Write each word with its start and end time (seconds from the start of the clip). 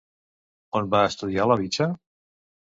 On 0.79 0.89
va 0.95 1.03
estudiar 1.11 1.47
La 1.53 1.61
Bicha? 1.63 1.91